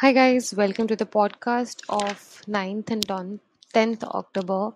[0.00, 3.06] Hi, guys, welcome to the podcast of 9th and
[3.74, 4.72] 10th October.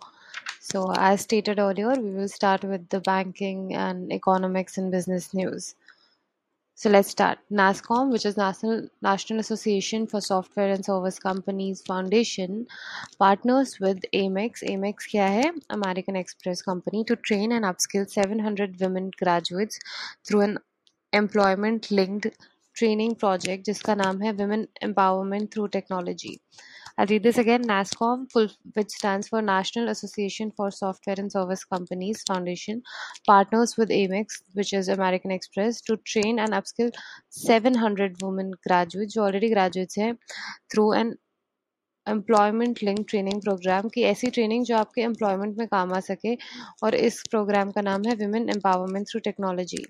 [0.61, 5.77] So, as stated earlier, we will start with the banking and economics and business news.
[6.75, 7.39] So, let's start.
[7.51, 12.67] NASCOM, which is National, National Association for Software and Service Companies Foundation,
[13.19, 14.63] partners with Amex.
[14.63, 15.51] Amex kya hai?
[15.71, 19.79] American Express company to train and upskill 700 women graduates
[20.23, 20.59] through an
[21.15, 22.27] employment linked
[22.77, 26.39] training project जिसका नाम है women empowerment through technology
[26.99, 31.65] I read this again NASSCOM full which stand for National Association for Software and Service
[31.73, 32.81] Companies Foundation
[33.29, 36.93] partners with Amex which is American Express to train and upskill
[37.39, 41.15] seven hundred women graduate जो already graduates हैं through an
[42.07, 46.35] employment link training program की ऐसी training जो आपके employment में काम आ सके,
[46.83, 49.85] और इस प्रोग्राम का नाम है women empowerment through technology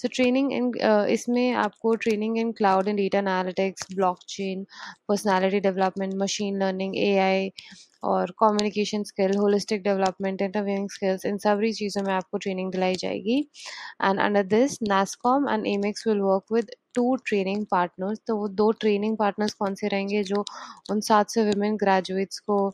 [0.00, 0.72] so training in
[1.10, 4.64] इसमें आपको training in cloud and data analytics blockchain
[5.08, 7.50] personality development machine learning AI
[8.10, 13.38] और communication skill holistic development interviewing skills इन सभी चीज़ों में आपको ट्रेनिंग दिलाई जाएगी।
[14.04, 18.70] And under this NASSCOM and Amex will work with two training partners तो वो दो
[18.80, 20.44] ट्रेनिंग पार्टनर्स कौन से रहेंगे जो
[20.90, 22.66] उन सात सौ वुमेन ग्रेजुएट्स को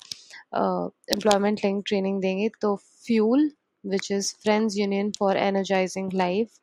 [0.55, 2.49] एम्प्लॉयमेंट लिंक ट्रेनिंग देंगे?
[2.61, 3.51] तो FUEL
[3.85, 6.55] which is Friends Union for Energizing Life,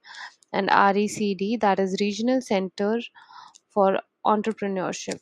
[0.54, 2.96] and RECD, that is Regional Center
[3.70, 5.20] for Entrepreneurship.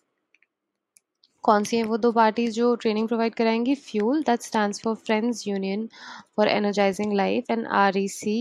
[1.43, 5.47] कौन सी है वो दो पार्टीज़ जो training provide कराएँगी FUEL that stands for friends
[5.47, 5.87] union
[6.35, 8.35] for energizing life and R E C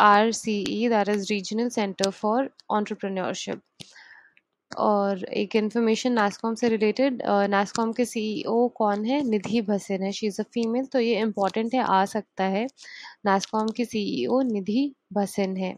[0.00, 3.62] R C E that is regional centre for entrepreneurship
[4.78, 9.22] और एक information NASSCOM से related NASSCOM के CEO कौन है?
[9.30, 12.66] निधि भसेन है। शी इज़ अ फीमेल तो ये important है, आ सकता है।
[13.26, 15.76] नैसकॉम के सीईओ निधि भसेन है।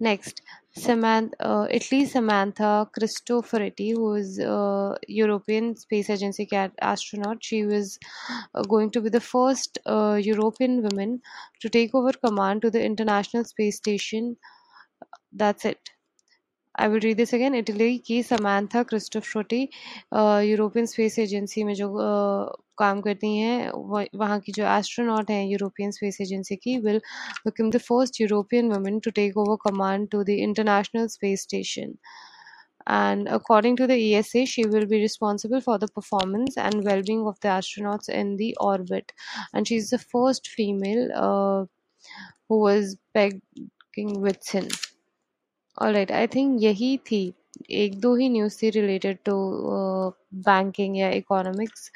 [0.00, 0.40] Next
[0.78, 4.40] Italy Samantha Cristoforetti who is
[5.10, 6.56] European Space Agency के
[6.92, 7.96] astronaut she is
[8.68, 9.80] going to be the first
[10.26, 11.16] European women
[11.62, 14.34] to take over command to the International Space Station
[15.42, 15.90] that's it
[16.79, 19.61] I will read this again Italy की Samantha Cristoforetti
[20.49, 23.69] European space agency में जो uh, काम करती हैं
[24.21, 27.01] वहाँ की जो astronaut हैं यूरोपियन स्पेस एजेंसी की will
[27.45, 31.95] become the first European women to take over command to the international space station
[32.87, 37.39] and according to the ESA, she will be responsible for the performance and well-being of
[37.39, 39.11] the astronauts in the orbit.
[39.53, 41.65] And she's the first female uh,
[42.47, 44.67] who was pegging Whitson.
[45.80, 47.22] alright I think यही थी।
[47.70, 49.34] एक दो ही news थी related to
[50.48, 51.90] banking या economics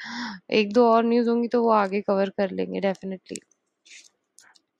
[0.59, 3.39] एक दो और न्यूज़ होंगी तो वो आगे कवर कर लेंगे डेफिनेटली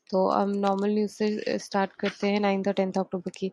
[0.09, 3.51] तो हम नॉर्मल न्यूज़ से स्टार्ट करते हैं नाइन्थ और टेंथ अक्टूबर की।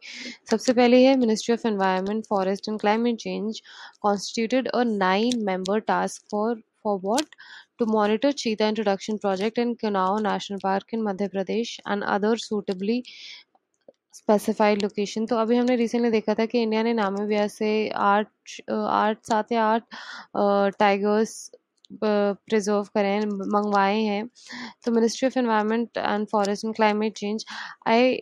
[0.51, 3.61] सबसे पहले है ministry of environment forest and climate change
[4.03, 7.35] constituted a nine member task for for what
[7.81, 12.97] to monitor cheetah introduction project in Kunao National Park in Madhya Pradesh and other suitably
[14.15, 17.71] specified location तो अभी हमने recently देखा था कि India ने Namibia से
[18.07, 18.29] आठ
[18.71, 19.83] आठ सात या आठ
[20.79, 21.51] टाइगर्स
[22.03, 24.27] प्रिजर्व करें मंगवाए हैं।
[24.85, 27.45] तो ministry of environment and forest and climate change
[27.89, 28.15] I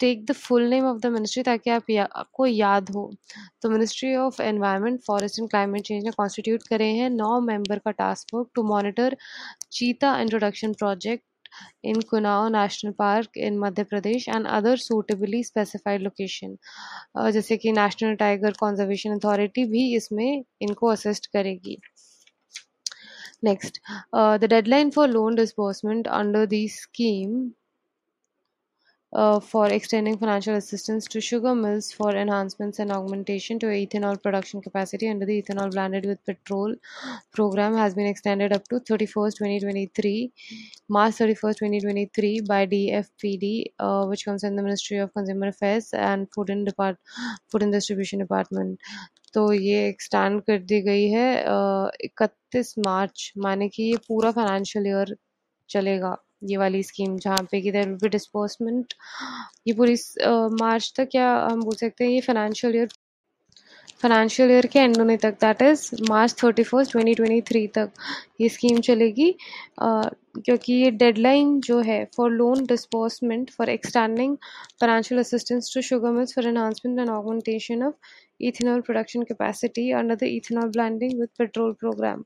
[0.00, 3.10] take the full name of the ministry ताकि आप या, आपको याद हो।
[3.62, 7.90] तो ministry of environment forest and climate change ने कॉन्स्टिट्यूट करे हैं नौ मेंबर का
[7.92, 9.16] task force to monitor
[9.72, 11.24] cheetah introduction project
[11.82, 16.56] in Kunao National Park in Madhya Pradesh and other suitably specified location
[17.14, 21.78] uh, जैसे कि नेशनल टाइगर कंजर्वेशन अथॉरिटी भी इसमें इनको असिस्ट करेगी
[23.44, 23.80] next
[24.14, 27.36] the deadline for loan disbursement under the scheme
[29.14, 34.60] uh, for extending financial assistance to sugar mills for enhancements and augmentation to ethanol production
[34.60, 36.74] capacity under the ethanol blended with petrol
[37.32, 40.32] program has been extended up to 31st 2023
[40.88, 46.28] March 31st 2023 by DFPD uh, which comes in the Ministry of Consumer Affairs and
[46.34, 46.98] Food and Depart
[47.48, 48.78] Food and Distribution Department
[49.34, 51.26] तो ये extend कर दी गई है
[52.04, 55.14] इकतीस मार्च माने कि ये पूरा फाइनेंशियल ईयर
[55.70, 58.94] चलेगा ये वाली स्कीम जहाँ पे कि देर विल बी डिस्बर्समेंट
[59.66, 59.96] ये पूरी
[60.62, 62.88] मार्च तक क्या हम बोल सकते हैं ये फाइनेंशियल ईयर
[64.00, 67.90] फाइनेंशियल ईयर के एंड होने तक that is March thirty first twenty twenty three तक
[68.40, 69.30] ये स्कीम चलेगी।
[69.80, 74.36] क्योंकि ये डेडलाइन जो है for loan disbursement for extending
[74.80, 77.94] financial assistance to sugar mills for enhancement and augmentation of
[78.40, 82.22] ethanol production capacity under the ethanol blending with petrol program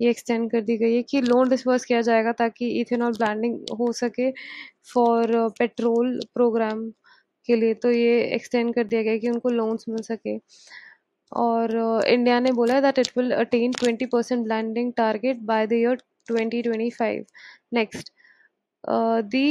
[0.00, 3.90] ये extend कर दी गई है कि लोन डिस्पर्स किया जाएगा ताकि इथेनॉल ब्लैंडिंग हो
[4.00, 4.30] सके
[4.92, 6.88] फॉर पेट्रोल प्रोग्राम
[7.48, 10.36] के लिए तो ये एक्सटेंड कर दिया गया कि उनको लोन्स मिल सके।
[11.43, 11.73] और
[12.07, 15.97] इंडिया ने बोला है that it will attain 20 percent blending target by the year
[16.31, 17.25] 2025
[17.77, 18.11] next
[18.83, 19.45] uh, the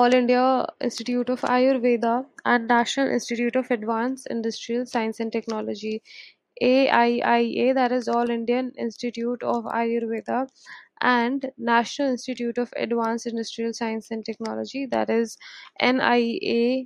[0.00, 0.44] all india
[0.88, 2.14] institute of ayurveda
[2.52, 5.94] and national institute of advanced industrial science and technology
[6.62, 10.46] AIIA, that is All Indian Institute of Ayurveda,
[11.00, 15.38] and National Institute of Advanced Industrial Science and Technology, that is
[15.80, 16.84] NIA,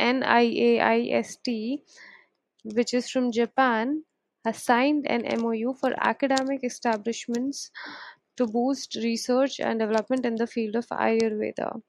[0.00, 1.82] NIAIST,
[2.63, 4.03] which is from Japan,
[4.45, 7.71] has signed an MOU for academic establishments
[8.37, 11.81] to boost research and development in the field of Ayurveda.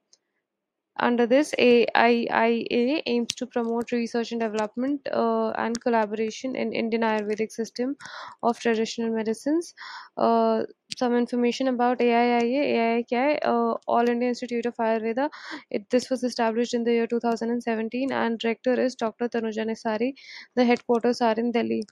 [1.01, 7.53] Under this, AIIA aims to promote research and development uh, and collaboration in Indian Ayurvedic
[7.53, 7.97] system
[8.43, 9.75] of traditional medicines.
[10.17, 10.65] Uh,
[10.97, 13.05] some information about AIIA.
[13.13, 15.31] AIIA, uh, All India Institute of Ayurveda.
[15.71, 19.29] It, this was established in the year 2017 and director is Dr.
[19.29, 20.15] Tanuja Nisari.
[20.57, 21.85] The headquarters are in Delhi.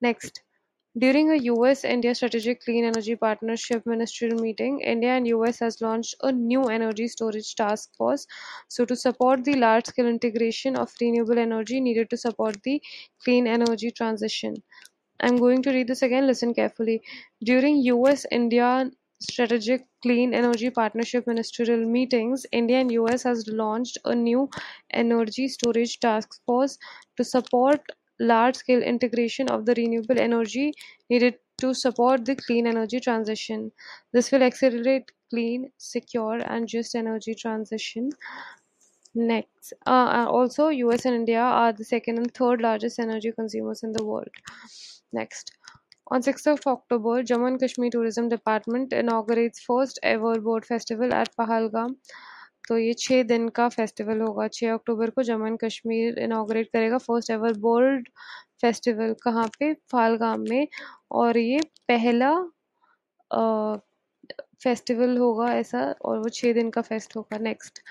[0.00, 0.42] Next.
[0.98, 6.32] During a US-India Strategic Clean Energy Partnership ministerial meeting, India and US has launched a
[6.32, 8.26] new energy storage task force.
[8.68, 12.80] So to support the large-scale integration of renewable energy needed to support the
[13.22, 14.54] clean energy transition.
[15.20, 17.02] I'm going to read this again, listen carefully.
[17.44, 18.90] During US-India
[19.20, 24.48] Strategic Clean Energy Partnership ministerial meetings, India and US has launched a new
[24.94, 26.78] energy storage task force
[27.18, 27.82] to support
[28.20, 30.72] large-scale integration of the renewable energy
[31.10, 33.72] needed to support the clean energy transition.
[34.12, 38.10] This will accelerate clean, secure, and just energy transition.
[39.14, 43.82] Next, uh, uh, also US and India are the second and third largest energy consumers
[43.82, 44.28] in the world.
[45.12, 45.52] Next,
[46.08, 51.34] on 6th of October, Jammu and Kashmir Tourism Department inaugurates first ever boat festival at
[51.36, 51.96] Pahalgam.
[52.68, 56.98] तो ये छः दिन का festival होगा छः अक्टूबर को Jammu and Kashmir inaugurate करेगा
[56.98, 58.08] फ़र्स्ट एवर बोल्ड
[58.62, 59.72] फेस्टिवल कहाँ पे?
[59.92, 60.66] फालगाम में।
[61.12, 62.32] और ये पहला
[64.62, 67.82] फेस्टिवल होगा ऐसा और वो छः दिन का फेस्ट होगा next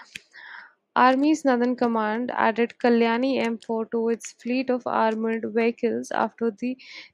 [0.95, 6.69] Army's Northern Command added Kalyani M4 to its fleet of armored vehicles after the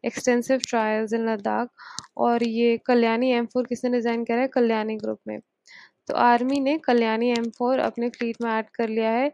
[0.09, 1.69] extensive trials in Ladakh
[2.25, 4.47] और ये कल्याणी M4 किसने डिज़ाइन करा है?
[4.47, 5.39] कल्याणी ग्रुप में।
[6.11, 9.29] तो आर्मी ने कल्याणी एम फोर अपने फ्लीट में ऐड कर लिया है।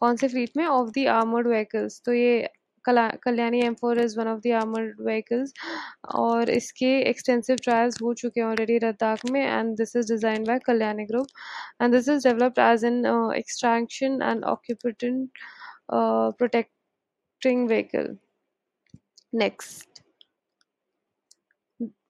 [0.00, 0.64] कौन से फ्लीट में?
[0.66, 2.48] ऑफ़ द आर्मर्ड व्हीकल्स तो ये
[2.84, 5.52] Kalyani M four is one of the armoured vehicles
[6.16, 10.58] और इसके एक्सटेंसिव ट्रायल्स हो चुके हैं ऑलरेडी लद्दाख में। And this is design by
[10.66, 11.26] Kalyani group
[11.82, 13.04] and this is developed as an
[13.36, 15.28] extraction and occupant
[16.38, 18.16] protecting vehicle
[19.34, 19.93] next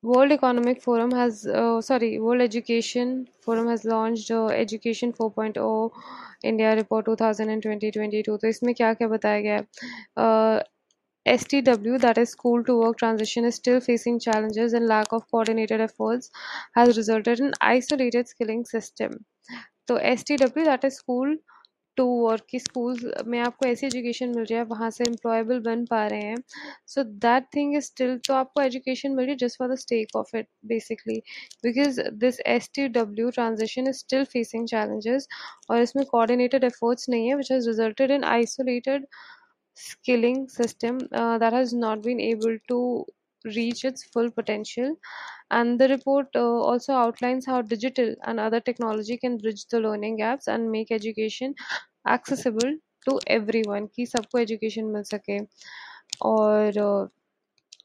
[0.05, 5.91] World Economic Forum has, uh, sorry, World Education Forum has launched uh, Education 4.0
[6.43, 9.67] India Report 2020-22 तो इसमें क्या क्या बताया गया है
[10.25, 10.63] uh,
[11.27, 15.81] STW, that is school to work transition, is still facing challenges and lack of coordinated
[15.81, 16.31] efforts
[16.77, 19.15] has resulted in isolated skilling system.
[19.89, 21.35] तो STW, that is school
[21.97, 25.85] to और की स्कूल्स में आपको ऐसी एजुकेशन मिल रही है वहाँ से एम्प्लॉयबल बन
[25.87, 26.37] पा रहे हैं।
[26.87, 30.17] So that thing is still तो आपको एजुकेशन मिल रही है just for the stake
[30.17, 31.19] of it basically
[31.65, 35.29] because this S T W transaction is still facing challenges
[35.71, 39.07] और इसमें कोऑर्डिनेटेड एफर्ट्स नहीं है which has resulted in isolated
[39.77, 42.77] system uh, that has not been able to
[43.46, 44.96] reach its full potential
[45.52, 50.18] and the report uh, also outlines how digital and other technology can bridge the learning
[50.18, 51.56] gaps and make education
[52.08, 52.76] accessible
[53.08, 55.40] to everyone कि सबको education मिल सके
[56.26, 57.08] और uh,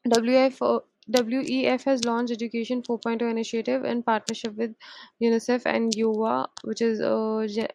[0.09, 4.75] WF uh, WEF has launched Education 4.0 initiative in partnership with
[5.23, 7.67] UNICEF and UWA, which is uh, uh,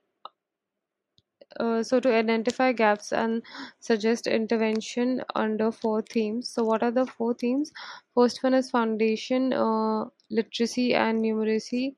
[1.83, 3.43] so to identify gaps and
[3.81, 6.49] suggest intervention under four themes.
[6.49, 7.73] So what are the four themes?
[8.15, 11.97] First one is foundation uh, literacy and numeracy.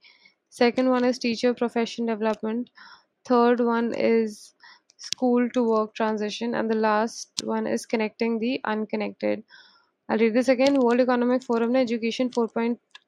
[0.51, 2.71] Second one is teacher profession development.
[3.25, 4.55] Third one is
[4.97, 6.55] school to work transition.
[6.55, 9.45] And the last one is connecting the unconnected.
[10.09, 10.75] I'll read this again.
[10.75, 12.31] World economic forum education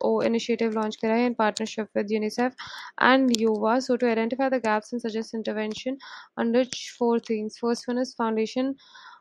[0.02, 2.52] 4.0 initiative launched kara hai in partnership with UNICEF
[2.98, 3.82] and UWA.
[3.82, 5.98] So to identify the gaps and suggest intervention
[6.36, 6.64] under
[6.98, 7.58] four things.
[7.58, 8.76] First one is foundation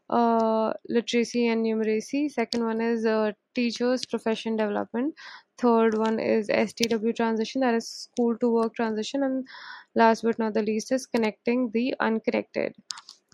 [0.09, 2.31] uh, literacy and numeracy.
[2.31, 5.13] Second one is uh, teachers profession development.
[5.57, 9.47] Third one is STW transition, that is school to work transition, and
[9.95, 12.75] last but not the least is connecting the unconnected.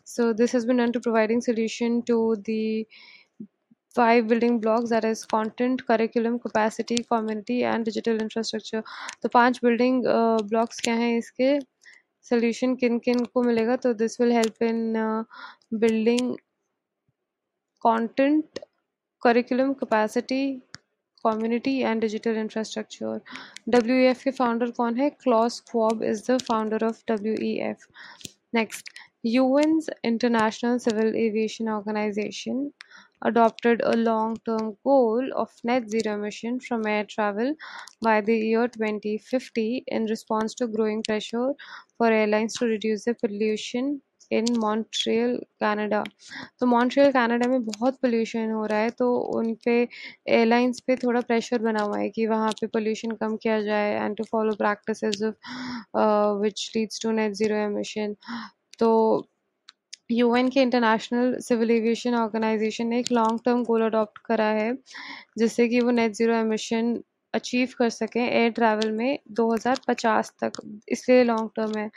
[0.06, 2.88] So this has been done to providing solution to the
[3.96, 8.84] five building blocks that is content curriculum capacity community and digital infrastructure
[9.24, 10.04] तो पाँच building
[10.50, 11.60] blocks क्या हैं इसके?
[12.26, 13.76] Solution किन किन को मिलेगा?
[13.76, 14.94] तो this will help in
[15.80, 16.36] building
[17.82, 18.60] content
[19.22, 20.44] curriculum capacity
[21.26, 23.20] community and digital infrastructure
[23.70, 25.10] W E F के फाउंडर कौन है?
[25.24, 27.86] Klaus Schwab is the founder of W E F
[28.56, 28.90] next
[29.26, 32.70] U N International Civil Aviation Organization
[33.24, 37.54] adopted a long-term goal of net zero emission from air travel
[38.02, 41.52] by the year 2050 in response to growing pressure
[41.98, 44.02] for airlines to reduce their pollution
[44.32, 46.04] in Montreal Canada
[46.60, 51.22] तो Montreal Canada में बहुत pollution हो रहा है तो उन पे airlines पे थोड़ा
[51.32, 55.04] प्रेशर बना हुआ है कि वहाँ पे पोल्यूशन कम किया जाए and to follow practice
[55.04, 58.16] of which leads to net zero emission
[58.80, 58.92] तो
[60.14, 64.74] यूएन के इंटरनेशनल सिविल एविएशन ऑर्गेनाइजेशन ने एक लॉन्ग टर्म गोल अडॉप्ट करा है,
[65.38, 66.96] जिससे कि वो नेट ज़ीरो एमिशन
[67.34, 71.90] अचीव कर सकें एयर ट्रैवल में 2050 तक। इसलिए लॉन्ग टर्म है।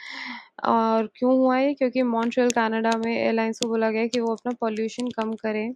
[0.65, 4.53] और क्यों हुआ है क्योंकि मॉन्ट्रियल कनाडा में एयरलाइंस को बोला गया कि वो अपना
[4.61, 5.73] पॉल्यूशन कम करें।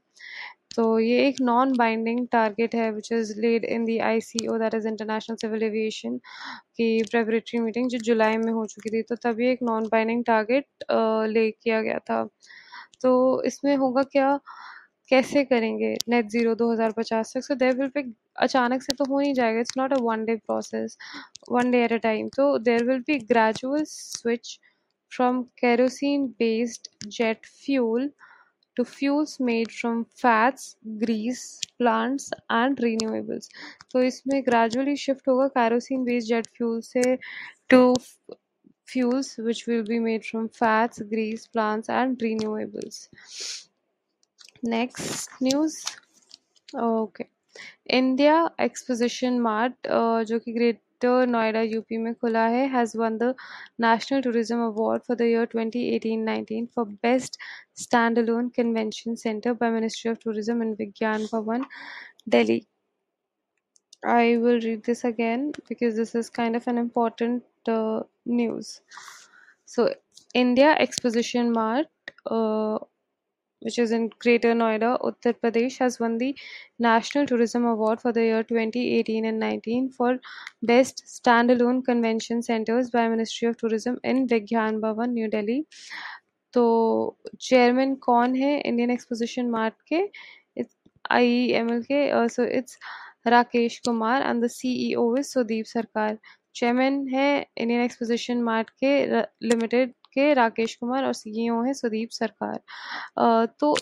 [0.76, 4.56] तो ये एक नॉन बाइंडिंग टारगेट है which is led in the I C O
[4.58, 6.16] that is International Civil Aviation
[6.76, 10.66] की प्रेपरेटरी मीटिंग जो जुलाई में हो चुकी थी। तो तभी एक नॉन बाइंडिंग टारगेट
[11.34, 12.24] ले किया गया था।
[13.02, 14.38] तो इसमें होगा क्या?
[15.10, 15.94] कैसे करेंगे?
[16.08, 17.42] नेट ज़ीरो 2050 तक?
[17.44, 18.02] सो देर विल बी
[18.40, 20.96] अचानक से तो हो नहीं जाएगा it's not a one day process
[21.50, 24.58] one day at a time तो there will be gradual switch
[25.12, 28.10] from kerosene based jet fuel
[28.76, 31.40] to fuels made from fats grease
[31.78, 33.48] plants and renewables
[33.92, 37.16] तो इसमें gradually shift होगा kerosene based jet fuel से
[37.70, 37.94] to
[38.88, 43.08] fuels which will be made from fats grease plants and renewables
[44.66, 45.84] next news
[46.76, 47.39] okay
[47.97, 53.33] India Exposition Mart uh, जो कि great Noida UP में खुला है has won the
[53.81, 57.37] national tourism award for the year 2018-19 for best
[57.81, 61.65] stand alone convention centre by ministry of tourism and Vigyan Bhawan
[62.37, 62.61] Delhi
[64.13, 68.81] I will read this again because this is kind of an important uh, news.
[69.65, 69.85] So,
[70.35, 71.87] India Exposition Mart
[72.27, 72.77] uh,
[73.62, 76.34] which is in Greater Noida, Uttar Pradesh, has won the
[76.78, 80.18] National Tourism Award for the year 2018 and 19 for
[80.62, 85.64] Best Standalone Convention Centers by Ministry of Tourism in Vigyan Bhavan, New Delhi.
[86.54, 90.00] तो chairman कौन है Indian exposition mart के
[91.12, 92.78] आई M L के so it's
[93.26, 96.18] Rakesh Kumar and the CEO is Sudeep Sarkar
[96.54, 98.92] chairman है Indian exposition mart के
[99.48, 103.74] limited आपके राकेश कुमार और CEO है सुदीप सरकार। तो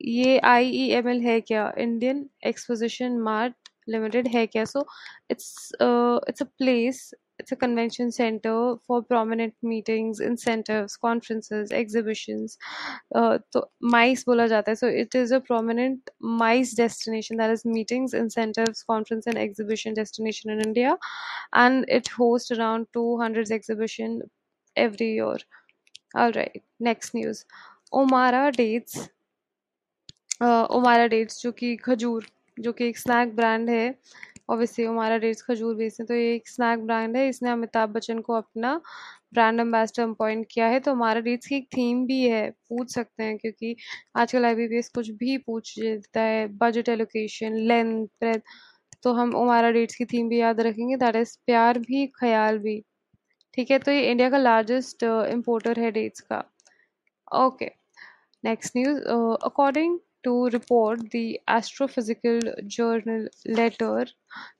[0.00, 1.72] ये आईईएमएल है क्या?
[1.78, 3.54] इंडियन एक्सपोजिशन मार्ट
[3.88, 4.64] लिमिटेड है क्या?
[4.64, 4.86] So
[5.30, 5.72] it's
[6.28, 7.10] it's a place
[7.40, 12.58] it's a convention centre for prominent meetings incentives conferences exhibitions
[13.52, 16.10] तो माइस बोला जाता है। So it is a prominent
[16.40, 20.96] MICE destination that is meetings incentives conference and exhibition destination in India
[21.56, 24.20] and it host around two hundred exhibition
[24.86, 25.38] every year.
[26.14, 27.44] All right, next news.
[27.92, 29.08] Omara dates
[30.42, 33.94] Omara dates जो कि खजूर, जो कि एक snack brand है.
[34.50, 37.28] Obviously ओमारा dates खजूर बेचते हैं तो ये एक स्नैक ब्रांड है.
[37.28, 38.74] इसने अमिताभ बच्चन को अपना
[39.34, 40.80] ब्रांड एम्बेसडर अपॉइंट किया है.
[40.80, 43.74] तो हमारा डेट्स की एक थीम भी है, पूछ सकते हैं, क्योंकि
[44.16, 46.46] आजकल आई कुछ भी पूछ देता है.
[46.58, 48.40] बजट एलोकेशन लेंथ ब्रेथ
[49.02, 50.96] तो हम ओमारा डेट्स की थीम भी याद रखेंगे.
[50.96, 52.82] दैट इज़ प्यार भी, ख्याल भी.
[53.54, 56.42] ठीक है तो ये इंडिया का लार्जेस्ट इम्पोर्टर है डेट्स का।
[57.36, 57.70] Okay
[58.44, 59.00] next news
[59.44, 61.16] according to report the
[61.50, 62.40] Astrophysical
[62.76, 64.12] Journal Letter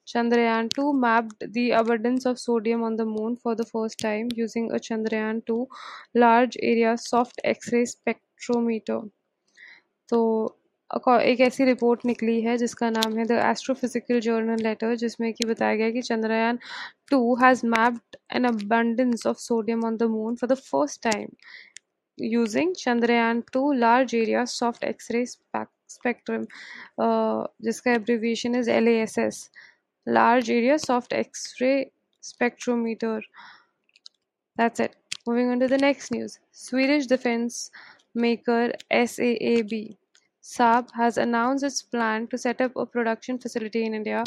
[0.09, 4.71] Chandrayaan two mapped the abundance of sodium on the moon for the first time using
[4.71, 5.67] a Chandrayaan two
[6.17, 9.09] large area soft x-ray spectrometer
[10.09, 10.21] तो
[10.91, 15.77] एक ऐसी report निकली है जिसका नाम है the astrophysical journal letter जिसमें कि बताया
[15.77, 16.59] गया कि Chandrayaan
[17.11, 21.29] two has mapped an abundance of sodium on the moon for the first time
[22.19, 26.47] using Chandrayaan two large area soft x-ray spectrum
[27.65, 29.49] जिसका abbreviation is L A S S
[30.07, 31.93] large area soft x-ray
[32.25, 33.21] spectrometer.
[34.57, 34.97] That's it.
[35.27, 36.39] Moving on to the next news.
[36.53, 37.71] Swedish defense
[38.15, 39.98] maker saab
[40.49, 44.25] Saab has announced its plan to set up a production facility in India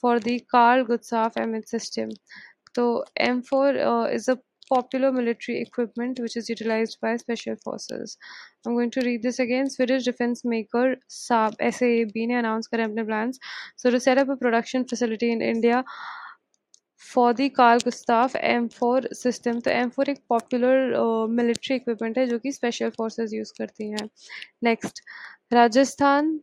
[0.00, 2.10] for the Carl Gustav M8 system.
[2.76, 4.38] So M4 uh, is a
[4.68, 8.16] popular military equipment which is utilized by special forces.
[8.66, 9.68] I'm going to read this again.
[9.68, 13.38] Swedish defense maker Saab SAAB ne announced current plans
[13.76, 15.84] so to set up a production facility in India
[17.12, 22.26] for the Carl Gustaf M four system तो M four एक popular military equipment है
[22.26, 24.08] जो कि special forces use करती हैं
[24.64, 25.02] next
[25.54, 26.38] Rajasthan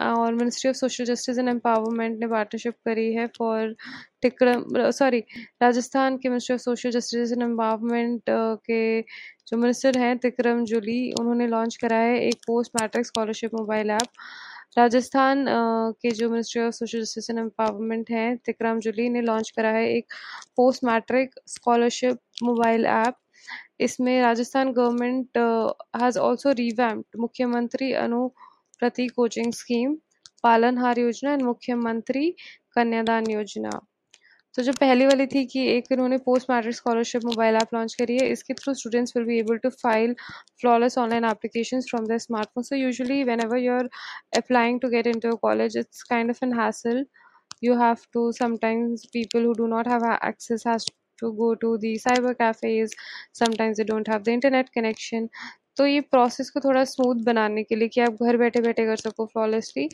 [0.00, 3.74] और ministry of social justice and empowerment ने partnership करी है फॉर
[4.22, 5.20] टिक्रम सॉरी
[5.62, 9.00] राजस्थान के ministry of social justice and empowerment के
[9.48, 14.08] जो मिनिस्टर हैं तिक्रम जुली उन्होंने लॉन्च करा है एक post matric scholarship mobile app
[14.78, 15.44] Rajasthan
[16.02, 19.88] के जो ministry of social justice and empowerment हैं तिकराम जुली ने लॉन्च करा है
[19.90, 20.12] एक
[20.56, 23.14] post matric scholarship mobile app
[23.80, 25.38] इसमें Rajasthan government
[26.02, 29.94] has also revamped Mukhyamantri Anupriti coaching scheme
[30.42, 32.30] पालनहार योजना एंड मुख्यमंत्री
[32.76, 33.70] कन्यादान योजना।
[34.54, 38.16] तो जो पहली वाली थी कि एक उन्होंने post matric scholarship mobile app launch करी
[38.18, 40.14] है, इसके through students will be able to file
[40.60, 43.88] flawless online application from the smartphone so usually whenever you are
[44.36, 47.04] applying to get in to college it's kind of an hassle
[47.64, 50.04] you have to sometimes people who do not have
[51.18, 52.94] to go to the cyber cafes.
[53.34, 55.28] Sometimes they don't have the internet connection.
[55.76, 58.96] तो ये process को थोड़ा smooth बनाने के लिए कि आप घर बैठे बैठे कर
[58.96, 59.88] सको फ्लॉलेसली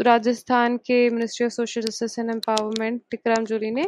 [0.00, 3.84] राजस्थान के ministry of social justice and empowerment Tikaram Jully ने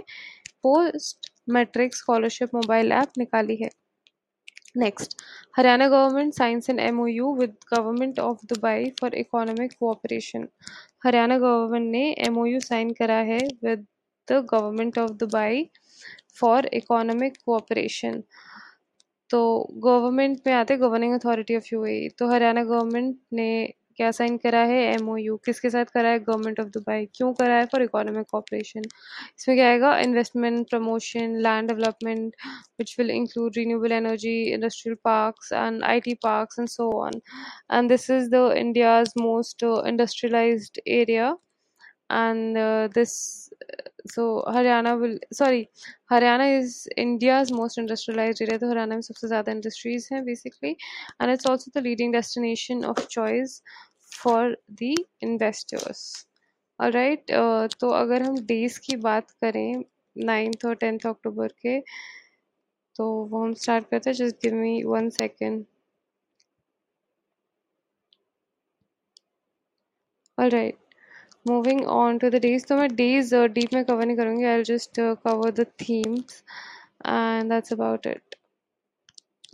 [0.62, 3.70] post matric scholarship mobile app निकाली है.
[4.76, 5.22] Next
[5.56, 10.46] Haryana government signs an M U with government of Dubai for economic cooperation
[11.06, 13.86] Haryana government ने एम यू साइन करा है with
[14.28, 15.68] the government of Dubai
[16.40, 18.22] for economic cooperation
[19.30, 19.40] तो
[19.84, 23.48] government में आते governing authority of UAE तो Haryana government ने
[23.96, 24.78] क्या sign करा है?
[24.94, 26.18] एमओयू किसके साथ करा है?
[26.18, 27.66] गवर्नमेंट ऑफ़ दुबई क्यों करा है?
[27.66, 28.82] फॉर इकोनॉमिक कॉपरेशन
[29.38, 29.98] इसमें क्या आएगा?
[29.98, 32.34] Investment promotion land development
[32.78, 37.20] which will include renewable energy industrial parks and IT parks and so on
[37.72, 41.36] and this is the India's most industrialised area
[42.12, 42.58] and
[42.94, 43.14] this
[44.04, 44.94] so Haryana
[45.34, 45.66] sorry
[46.12, 50.70] Haryana is India's most industrialise area तो हरियाणा में सबसे ज़्यादा industries हैं basically
[51.22, 53.62] and it's also the leading destination of choice
[54.12, 56.04] for the investors
[56.80, 57.30] और right
[57.80, 59.84] तो अगर हम days की बात करें
[60.16, 61.80] नाइन्थ और टेंथ अक्टूबर के
[62.96, 64.16] तो वो हम स्टार्ट करते हैं.
[64.16, 65.64] Just give me one second
[70.38, 70.76] all right
[71.46, 74.44] moving on to the days तो मैं डेज़ डीप में कवर नहीं करूँगी.
[74.44, 76.42] I just cover the themes
[77.06, 78.36] and that's about it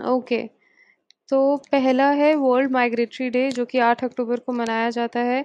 [0.09, 0.43] okay
[1.29, 5.45] तो पहला है वर्ल्ड माइग्रेटरी डे जो कि आठ अक्टूबर को मनाया जाता है.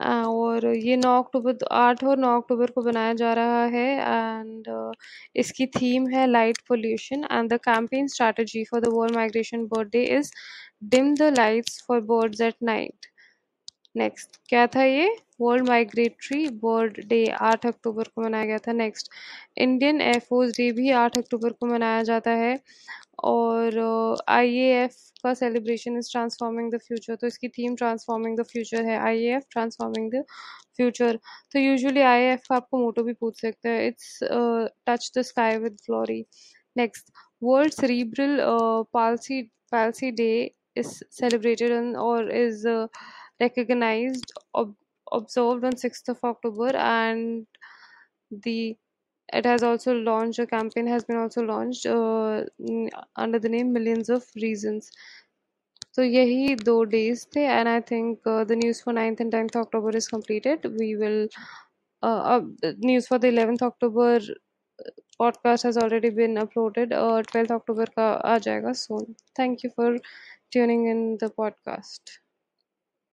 [0.00, 3.86] Uh, और ये नौ अक्टूबर आठ और नौ अक्टूबर को बनाया जा रहा है.
[3.94, 4.92] एंड uh,
[5.36, 10.30] इसकी थीम है light pollution and the campaign strategy for the world migration birthday is
[10.92, 13.06] dim the lights for birds at night
[13.98, 15.08] next क्या था ये?
[15.40, 19.10] वर्ल्ड माइग्रेटरी बर्ड डे आठ अक्टूबर को मनाया गया था। नेक्स्ट
[19.58, 22.58] इंडियन एयरफोर्स डे भी आठ अक्टूबर को मनाया जाता है।
[23.24, 23.78] और
[24.28, 28.84] आई ए एफ़ का celebration is transforming the future तो इसकी थीम ट्रांसफॉर्मिंग द फ्यूचर
[28.86, 30.24] है। I A F transforming the
[30.76, 31.18] future
[31.52, 34.18] तो यूजुअली आई ए एफ़ का आपको मोटो भी पूछ सकते हैं। It's
[34.88, 36.24] touch the sky with glory
[36.76, 38.38] next world cerebral
[38.94, 39.42] palsy
[39.74, 40.30] palsy day
[40.76, 42.66] is celebrated और is
[43.40, 44.76] recognized ob-
[45.12, 47.46] observed on 6th of october and
[48.30, 48.76] the
[49.32, 52.44] it has also launched a campaign has been also launched uh,
[53.16, 54.90] under the name millions of reasons.
[55.92, 59.54] So yahi do days the and i think uh, the news for 9th and 10th
[59.54, 60.64] october is completed.
[60.78, 61.28] We will
[62.02, 64.20] uh, uh, news for the 11th october
[65.20, 66.92] podcast has already been uploaded.
[66.92, 69.14] Uh, 12th october ka aa soon.
[69.36, 69.96] Thank you for
[70.52, 72.18] tuning in the podcast